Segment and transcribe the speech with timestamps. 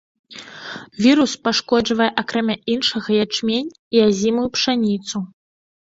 [1.07, 5.17] Вірус пашкоджвае акрамя іншага ячмень і азімую пшаніцу.